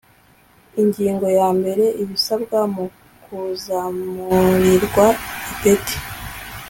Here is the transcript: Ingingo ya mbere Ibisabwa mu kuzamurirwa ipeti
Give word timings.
Ingingo 0.81 1.27
ya 1.39 1.47
mbere 1.57 1.85
Ibisabwa 2.01 2.59
mu 2.73 2.85
kuzamurirwa 3.23 5.05
ipeti 5.51 5.97